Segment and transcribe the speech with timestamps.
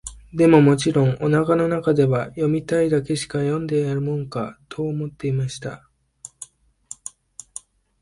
[0.33, 5.87] でも、もちろん、お腹の中では、読みたいだけしか読んでやるもんか、と思っていました。